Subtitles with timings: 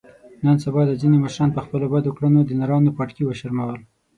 [0.45, 3.79] نن سبا دا ځنې مشرانو په خپلو بدو کړنو د نرانو پټکي و شرمول.